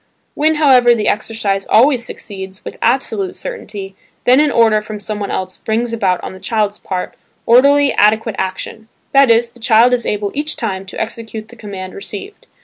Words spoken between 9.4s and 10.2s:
the child is